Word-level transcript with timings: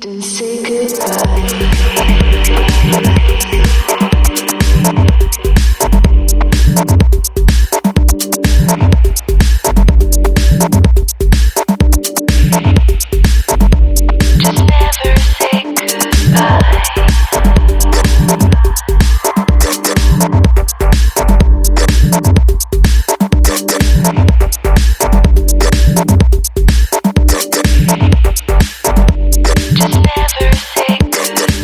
Don't 0.00 0.22
say 0.22 0.62
goodbye. 0.62 1.87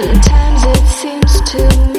Sometimes 0.00 0.62
it 0.64 0.86
seems 0.86 1.40
to 1.50 1.78
me 1.78 1.89